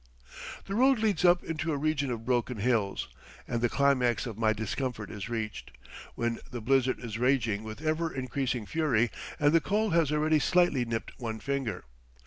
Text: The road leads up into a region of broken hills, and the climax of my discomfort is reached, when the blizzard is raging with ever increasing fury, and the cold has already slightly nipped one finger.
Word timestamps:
The 0.65 0.73
road 0.73 0.97
leads 0.97 1.23
up 1.23 1.43
into 1.43 1.71
a 1.71 1.77
region 1.77 2.09
of 2.09 2.25
broken 2.25 2.57
hills, 2.57 3.07
and 3.47 3.61
the 3.61 3.69
climax 3.69 4.25
of 4.25 4.35
my 4.35 4.51
discomfort 4.51 5.11
is 5.11 5.29
reached, 5.29 5.69
when 6.15 6.39
the 6.49 6.59
blizzard 6.59 6.97
is 6.99 7.19
raging 7.19 7.63
with 7.63 7.83
ever 7.85 8.11
increasing 8.11 8.65
fury, 8.65 9.11
and 9.39 9.53
the 9.53 9.61
cold 9.61 9.93
has 9.93 10.11
already 10.11 10.39
slightly 10.39 10.85
nipped 10.85 11.11
one 11.19 11.37
finger. 11.39 11.83